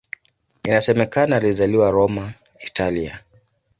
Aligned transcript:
Inasemekana 0.63 1.35
alizaliwa 1.35 1.91
Roma, 1.91 2.33
Italia. 2.67 3.21